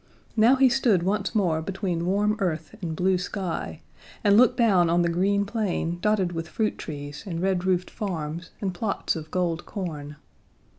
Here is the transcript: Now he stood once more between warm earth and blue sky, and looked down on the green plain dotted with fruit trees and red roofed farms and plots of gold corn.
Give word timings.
Now 0.35 0.55
he 0.55 0.67
stood 0.67 1.03
once 1.03 1.35
more 1.35 1.61
between 1.61 2.07
warm 2.07 2.35
earth 2.39 2.73
and 2.81 2.95
blue 2.95 3.19
sky, 3.19 3.81
and 4.23 4.35
looked 4.35 4.57
down 4.57 4.89
on 4.89 5.03
the 5.03 5.09
green 5.11 5.45
plain 5.45 5.99
dotted 6.01 6.31
with 6.31 6.47
fruit 6.49 6.79
trees 6.79 7.23
and 7.27 7.39
red 7.39 7.65
roofed 7.65 7.91
farms 7.91 8.49
and 8.61 8.73
plots 8.73 9.15
of 9.15 9.29
gold 9.29 9.67
corn. 9.67 10.15